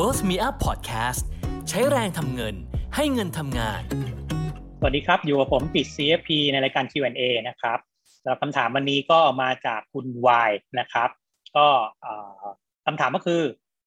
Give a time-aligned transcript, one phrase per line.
[0.00, 1.22] World Me Up Podcast
[1.68, 2.54] ใช้แรงทำเงิน
[2.96, 3.82] ให้เงินทำงาน
[4.78, 7.78] สวัสดีครับ อยู่กับผมปิด CFP ในรายการ Q&A นะครับ
[8.22, 11.10] สำหรับคำถามวันนี้ก็มาจากคุณวายนะครับ
[11.56, 11.66] ก็
[12.86, 13.42] คำถามก็คือ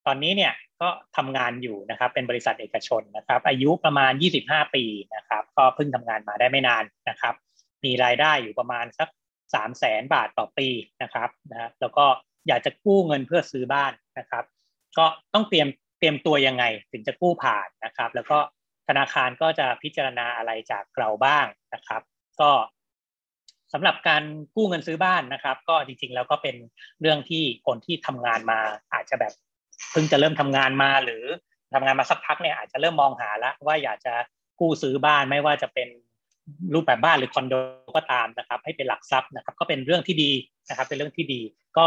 [0.07, 4.11] ตอนนี้เนี่ยก็ทำงานอยู่นะครับ เป็นบริษัทเอกชนนะครับ อายุประมาณ
[4.43, 4.83] 25 ปี
[5.15, 7.35] นะครับ ก็เพิ่งทำงานมาได้ไม่นานนะครับ
[7.83, 9.09] มีรายได้อยู่ประมาณสัก
[9.53, 10.67] 3 0 0แสนบาทต่อปี
[11.01, 12.05] นะครับนะแล้วก็
[12.47, 14.43] อยากจะกู้เงินเพื่อซื้อบ้านนะครับ
[14.97, 15.05] ก็
[15.35, 15.67] ต้องเตรียม
[16.01, 18.39] เตรียมตัวยังไงถึงจะกู้ผ่านนะครับ แล้วก็
[18.87, 22.01] ธนาคารก็จะพิจารณาอะไรจากเราบ้างนะครับ
[22.41, 22.51] ก็
[23.73, 24.23] สำหรับการ
[24.55, 26.55] กู้เงินซื้อบ้านนะครับ ก็จริงๆแล้วก็เป็น
[27.01, 28.59] เรื่องที่คนที่ทำงานมา
[28.93, 29.33] อาจจะแบบ
[29.91, 31.23] เพิ่งจะเริ่มทำงานมาหรือ
[31.73, 34.13] ทำงานมาสักพักเนี่ยอาจจะเริ่มมองหาแล้วว่าอยากจะ
[34.59, 35.89] กู้ซื้อบ้านไม่ว่าจะเป็น
[36.73, 37.53] รูปแบบบ้านหรือคอนโด
[37.95, 40.31] ก็ตามนะครับ ให้เป็นหลักทรัพย์นะครับ ก็เป็นเรื่องที่ดี
[40.69, 41.41] นะครับ เป็นเรื่องที่ดี
[41.77, 41.85] ก็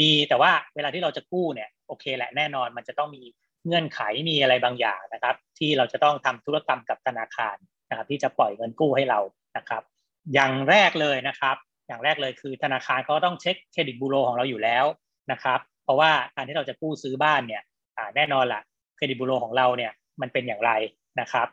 [0.00, 3.22] มีแต่ว่าเวลาที่เราจะกู้เนี่ย โอเคแหละแน่นอนมันจะต้องมี
[3.66, 7.56] เงื่อนไขมีอะไรบางอย่างนะครับ ที่เราจะต้องทำธุรกรรมกับธนาคาร
[7.90, 9.20] นะครับ ที่จะปล่อยเงินกู้ให้เรา
[9.56, 9.82] นะครับ
[10.34, 14.84] อย่างแรกเลยนะครับ อย่างแรกเลยคือธนาคารเขาต้องเช็คเครดิตบูโรของเราอยู่แล้ว
[15.32, 17.62] นะครับ เพราะว่าการที่เราจะกู้ซื้อบ้านเนี่ย
[18.16, 18.62] แน่นอนละ่ะ
[18.96, 20.72] เครดิตบูโรของเราเนี่ยมันเป็นอย่างไร
[21.20, 21.48] นะครับ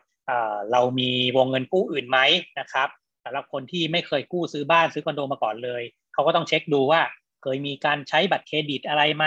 [0.72, 2.18] เรามีวงเงินกู้อื่นไหม
[2.60, 2.88] นะครับ
[3.24, 5.82] สำหรับคนที่ไม่เคยกู้ซื้อบ้านซื้อคอนโดมาก่อนเลย
[6.14, 7.00] เขาก็ต้องเช็คดูว่า
[7.42, 9.24] เคยมีการใช้บัตรเครดิตอะไรไหม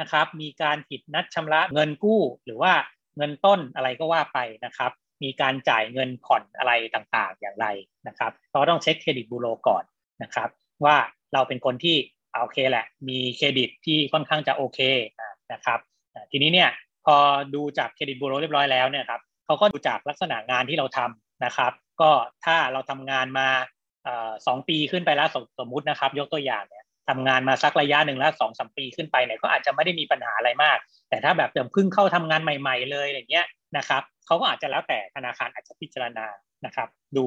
[0.00, 2.72] นะครับมีการผิดนัดชำระเงินกู้ หรือว่า
[3.16, 7.66] เงินต้นอะไรก็ว่าไปนะครับ มีการจ่ายเงินผ่อนอะไรต่างๆอย่างไร
[8.08, 9.84] นะครับเราต้องเช็คเครดิตบูโรก่อน
[10.22, 10.48] นะครับ
[10.84, 10.96] ว่า
[11.34, 11.96] เราเป็นคนที่
[12.42, 14.80] โอเคแหละ มีเครดิตที่ค่อนข้างจะโอเค
[15.52, 15.78] นะครับ
[16.30, 16.70] ทีนี้เนี่ย
[17.06, 17.16] พอ
[17.54, 22.10] ดูจากเครดิตบูโรเรียบร้อยแล้วเนี่ยครับเขาก็ดูจากลักษณะงานที่เราทำนะครับ ก็
[22.44, 23.48] ถ้าเราทำงานมา
[24.46, 36.26] สองปีขึ้นไปแล้วสมมุตินะครับ ยกตัวอย่างเนี่ย ทำงานมาสักระยะหนึ่งแล้วสองสมปีขึ้นไปเนี่ยก็อาจจะไม่ได้มีปัญหาอะไรมาก แต่ถ้าแบบเดิมเพิ่งเข้าทำงานใหม่ ๆ เลยอย่างเงี้ยนะครับเขาก็อาจจะแล้วแต่ธนาคารอาจจะพิจารณา
[36.66, 37.26] นะครับ ดู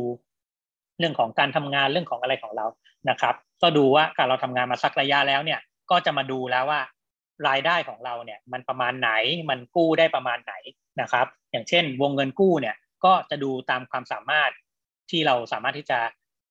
[1.00, 2.66] เรื่องของการทำงานเรื่องของอะไรของเรา
[3.09, 5.59] นะครับ ก็ดูว่าการเราทำงานมาสักระยะแล้วเนี่ย
[5.91, 6.81] ก็จะมาดูแล้วว่า
[7.47, 9.11] รายได้ของเราเนี่ย มันประมาณไหน
[9.50, 10.53] มันกู้ได้ประมาณไหน
[11.01, 12.75] นะครับ อย่างเช่น วงเงินกู้เนี่ย
[13.06, 14.51] ก็จะดูตามความสามารถ
[15.09, 16.00] ที่เราสามารถที่จะ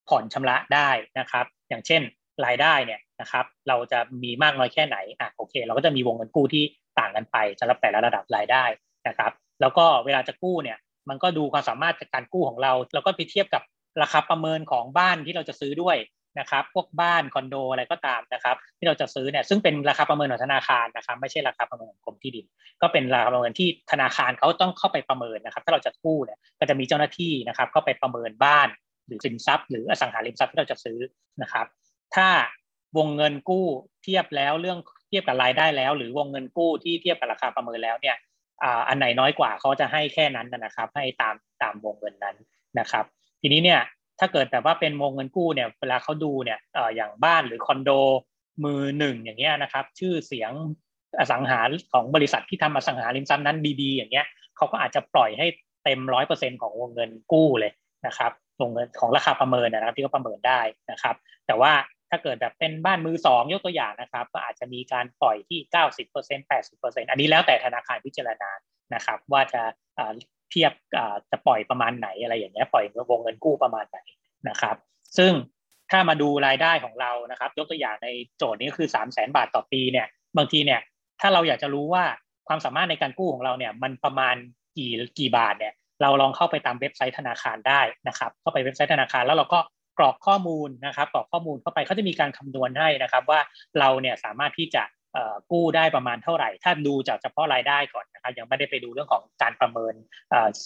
[0.08, 2.02] ผ่อนชำระได้นะครับ อย่างเช่น
[2.46, 6.64] รายได้เนี่ย นะครับ เราจะมีมากน้อยแค่ไหนอะโอเค เราก็จะมีวงเงินกู้ที่
[6.98, 8.64] ต่างกันไปสำหรับแต่ละระดับรายได้
[9.08, 13.62] นะครับ แล้วก็เวลาจะกู้เนี่ยมันก็ดูความสามารถจากการกู้ของเรา แล้วก็ไปเทียบกับ
[14.02, 15.96] ราคาประเมินของบ้านที่เราจะซื้อด้วย
[16.38, 22.46] นะครับ พวกบ้านคอนโดอะไรก็ตามนะครับ ที่เราจะซื้อเนี่ยซึ่งเป็นราคาประเมินของธนาคารนะครับ ไม่ใช่ราคาประเมินของกรมที่ดิน
[22.82, 28.68] ก็เป็นราคาประเมินที่ธนาคารเขาต้องเข้าไปประเมินนะครับ ถ้าเราจะกู้เนี่ยก็จะมีเจ้าหน้าที่นะครับ เข้าไปประเมินบ้าน
[29.06, 30.98] หรือสินทรัพย์ หรืออสังหาริมทรัพย์ที่เราจะซื้อ
[31.42, 31.66] นะครับ
[32.14, 32.28] ถ้า
[32.96, 33.66] วงเงินกู้
[34.02, 34.78] เทียบแล้วเรื่อง
[35.08, 38.16] เทียบกับรายได้แล้ว หรือวงเงินกู้ที่เทียบกับราคาประเมินแล้วเนี่ย
[38.88, 42.36] อันไหนน้อยกว่าเขาจะให้แค่นั้นนะครับ ให้ตามตามวงเงินนั้น
[42.78, 43.04] นะครับ
[43.40, 43.80] ทีนี้เนี่ย
[44.20, 46.58] ถ้าเกิดแบบว่าเป็นวงเงินกู้เนี่ยเวลาเขาดูเนี่ย
[46.96, 47.90] อย่างบ้านหรือคอนโด
[48.64, 50.52] มือหนึ่งอย่างเงี้ยนะครับ ชื่อเสียง
[51.18, 51.60] อสังหา
[51.92, 55.46] ของบริษัทที่ทำอสังหาริมทรัพย์นั้นดีๆอย่างเงี้ยเขาก็อาจจะปล่อยให้
[55.84, 57.72] เต็มร้อยเปอร์เซ็นของวงเงินกู้เลย
[58.06, 60.60] นะครับวงเงินของราคาประเมินนะครับที่เขาประเมินได้
[60.90, 61.16] นะครับ
[61.46, 61.72] แต่ว่า
[62.10, 65.58] ถ้าเกิดแบบเป็นบ้านมือสองยกตัวอย่างนะครับ ก็อาจจะมีการปล่อยที่
[66.06, 68.50] 90% 80%อันนี้แล้วแต่ธนาคารพิจารณา
[68.94, 69.62] นะครับ ว่าจะ
[70.50, 70.72] เทียบ
[71.30, 73.98] จะปล่อยประมาณไหนอะไรอย่างเงี้ยปล่อยวงเงินกู้ประมาณไหน
[74.48, 74.76] นะครับ
[75.18, 75.32] ซึ่ง
[75.90, 80.80] ถ้ามาดูรายได้ของเรานะครับ ยกตัวอย่างในโจทย์นี้คือ3 0 0แสนบาทต่อปีเนี่ยบางทีเนี่ย
[81.20, 82.04] ถ้าเราอยากจะรู้ว่า
[82.48, 84.34] ความสามารถในการกู้ของเราเนี่ยมันประมาณ
[84.76, 89.58] กี่กี่บาทเนี่ยเราลองเข้าไปตามเว็บไซต์ธนาคารได้นะครับ เข้าไปเว็บไซต์ธนาคารแล้วเราก็
[89.98, 93.40] กรอกข้อมูลนะครับกรอกข้อมูลเข้าไปเขาจะมีการคำนวณให้นะครับ ว่า
[93.78, 94.84] เราเนี่ยสามารถที่จะ
[95.52, 99.94] กู้ได้ประมาณเท่าไหร่ ถ้าดูจากเฉพาะรายได้ก่อนนะครับ ยังไม่ได้ไปดูเรื่องของการประเมิน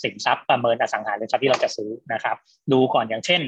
[0.03, 2.37] สินทรัพย์ประเมินอสังหาริมทรัพย์ที่เราจะซื้อนะครับ
[2.72, 3.41] ดูก่อนอย่างเช่น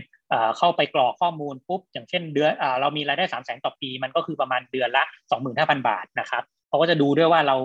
[0.58, 5.04] เข้าไปกรอกข้อมูลปุ๊บอย่างเช่นเดือนเรามีรายได้สามแสนต่อปี มันก็คือประมาณเดือนละ
[5.46, 7.56] 25,000 บาทนะครับเขาก็จะดูด้วยว่าเรา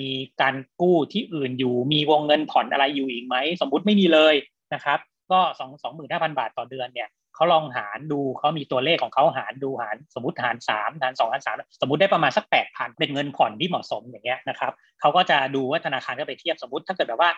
[0.00, 4.34] มีการกู้ที่อื่นอยู่มีวงเงินผ่อนอะไรอยู่อีกไหม สมมุติไม่มีเลย
[4.74, 4.98] นะครับ
[5.32, 17.30] ก็สองสองหมื่นห้าพันบาทต่อเดือนเนี่ย เขาลองหารดูเขามีตัวเลขของเขาหารดูหารสมมติหารสามหารสองหารสามสมมติได้ประมาณสักแปดพันเป็นเงินผ่อนที่เหมาะสมอย่างเงี้ยนะครับเขาก็จะดูว่าธนาคารก็ไปเทียบสมมติถ้าเกิดแบบว่า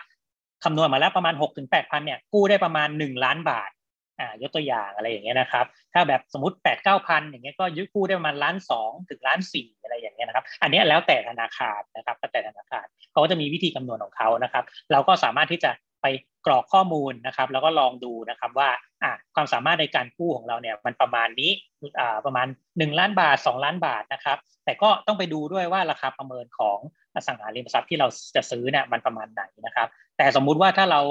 [0.63, 3.71] คำนวณมาแล้วประมาณหกถึงแปดพันเนี่ยกู้ได้ประมาณหนึ่งล้านบาท
[4.19, 15.71] อ่ายกตัวอย่างอะไรอย่างเงี้ยนะครับ ถ้าแบบสมมติแปดเก้าพันอย่างเงี้ยก็ยึดกู้ได้ประมาณล้านสองถึงล้านสี่อะไรอย่างเงี้ยนะครับ อันนี้แล้วแต่ธนาคารนะครับแต่ธนาคารเขาก็จะมีวิธีคำนวณของเขานะครับ เราก็สามารถที่จะ
[16.01, 16.05] ไป
[16.45, 18.69] กรอกข้อมูลนะครับ แล้วก็ลองดูนะครับว่า
[19.03, 21.51] อะความสามารถในการกู้ของเราเนี่ยมันประมาณนี้
[21.99, 26.79] อ่าประมาณ 1 ล้านบาท 2 ล้านบาทนะครับ แต่ก็ต้องไปดูด้วยว่าราคาประเมินของ
[27.15, 29.87] อสังหาริมทรัพย์ที่เราจะซื้อเนี่ยมันประมาณไหนนะครับ
[30.17, 31.01] แต่สมมุติว่าถ้าเรา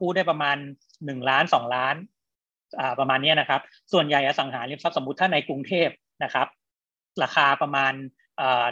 [0.00, 0.56] กู้ได้ประมาณ
[0.90, 1.94] 1 ล้าน 2 ล้าน
[3.00, 3.60] ประมาณนี้นะครับ
[3.92, 5.88] ส่วนใหญ่อสังหาริมทรัพย์สมมติถ้าในกรุงเทพ
[6.24, 6.46] นะครับ
[7.22, 7.92] ราคาประมาณ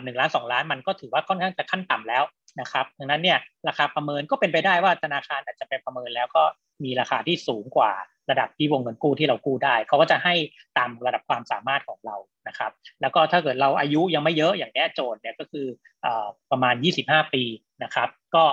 [0.04, 2.22] หนึ่งล้านสองล้านมันก็ถือว่าค่อนข้างจะขั้นต่ำแล้ว
[2.60, 3.38] นะครับดังนั้นเนี่ย
[3.68, 6.42] ราคาประเมินก็เป็นไปได้ว่าธนาคารอาจจะไปประเมินแล้วก็
[6.84, 7.92] มีราคาที่สูงกว่า
[8.30, 10.34] ระดับที่วงเงินกู้ที่เรากู้ได้ เขาก็จะให้
[10.78, 12.16] ตามระดับความสามารถของเรา
[12.48, 15.66] นะครับ แล้วก็ถ้าเกิดเราอายุยังไม่เยอะอย่างนี้โจทย์เนี่ยก็คือ
[16.50, 16.74] ประมาณ
[17.04, 17.42] 25 ปี
[17.82, 18.44] นะครับ ก็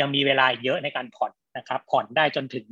[0.00, 2.66] ยังมีเวลาเยอะในการผ่อนนะครับ ผ่อนได้จนถึง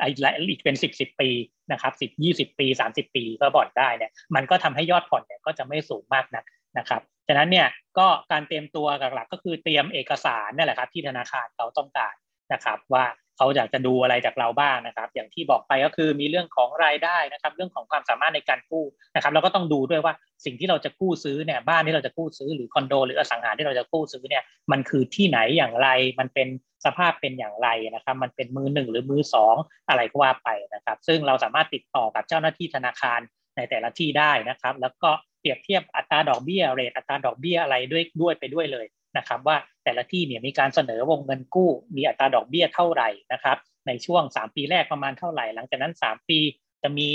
[0.00, 1.30] อีกเป็น 10 10 ปี
[1.72, 6.44] นะครับ10 20 ปี 30 ปีก็ผ่อนได้เนี่ยมันก็ทำให้ยอดผ่อนเนี่ยก็จะไม่สูงมากนัก
[6.78, 12.14] นะครับฉะนั้นเนี่ยก็การเตรียมตัวหลักๆ ก็คือเตรียมเอกสารนี่แหละครับที่ธนาคารเขาต้องการ
[12.52, 13.04] นะครับ ว่า
[13.36, 18.84] เขาอยากจะดูอะไรจากเราบ้างนะครับ อย่างที่บอกไปก็คือมีเรื่องของรายได้นะครับ เรื่องของความสามารถในการกู้
[19.14, 20.14] นะครับแล้วก็ต้องดูด้วยว่า
[20.44, 24.42] สิ่งที่เราจะกู้ซื้อเนี่ยบ้านที่เราจะกู้ซื้อหรือคอนโด หรืออสังหาที่เราจะกู้ซื้อเนี่ย
[24.72, 25.88] มันคือที่ไหนอย่างไร
[26.20, 26.48] มันเป็น
[26.84, 29.56] สภาพเป็นอย่างไรนะครับ มันเป็นมือหนึ่งหรือมือสอง
[29.88, 33.20] อะไรก็ว่าไปนะครับ ซึ่งเราสามารถติดต่อกับเจ้าหน้าที่ธนาคาร
[33.56, 35.10] ในแต่ละที่ได้นะครับ แล้วก็
[35.42, 38.86] เปรียบเทียบอัตราดอกเบี้ยเรทอัตราดอกเบี้ยอะไรด้วยด้วยไปด้วยเลย
[39.16, 43.56] นะครับ ว่าแต่ละที่เนี่ยมีการเสนอวงเงินกู้ มีอัตราดอกเบี้ยเท่าไหร่นะครับ
[43.86, 46.38] ในช่วง 3 ปีแรกประมาณเท่าไหร่ หลังจากนั้น 3 ปี
[46.82, 47.08] จะมี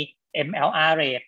[0.48, 1.26] MLR rate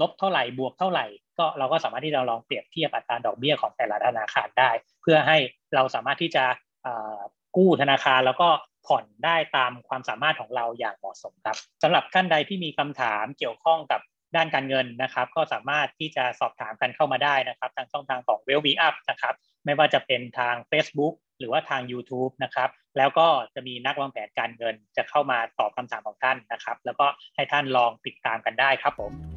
[0.00, 1.06] ลบเท่าไหร่บวกเท่าไหร่
[1.38, 4.70] ก็เราก็สามารถที่จะลองเปรียบเทียบอัตราดอกเบี้ยของแต่ละธนาคารได้
[5.02, 5.38] เพื่อให้
[5.74, 6.44] เราสามารถที่จะ
[7.56, 8.48] กู้ธนาคารแล้วก็
[8.86, 14.00] ผ่อนได้ตามความสามารถของเราอย่างเหมาะสมครับสำหรับท่านใดที่มีคำถามเกี่ยวข้องกับ
[14.36, 19.34] ด้านการเงินนะครับ ก็สามารถที่จะสอบถามกันเข้ามาได้นะครับ ทางช่องทางของ w e l l b e Up นะครับ
[19.64, 29.33] ไม่ว่าจะเป็นทาง Facebook หรือว่าทาง YouTube นะครับ แล้วก็จะมีนักวางแผนการเงินจะเข้ามาตอบคำถามของท่านนะครับ แล้วก็ให้ท่านลองติดตามกันได้ครับผม